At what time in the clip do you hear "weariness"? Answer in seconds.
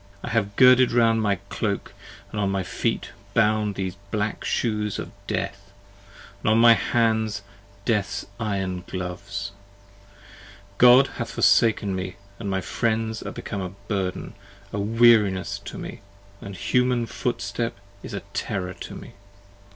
14.79-15.59